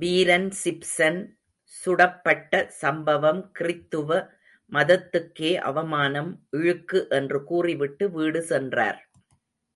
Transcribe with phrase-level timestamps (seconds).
[0.00, 1.20] வீரன் சிப்சன்
[1.74, 4.18] சுடப்பட்ட சம்பவம் கிறித்துவ
[4.72, 9.00] மதத்துக்கே அவமானம், இழுக்கு என்று கூறிவிட்டு வீடு சென்றார்.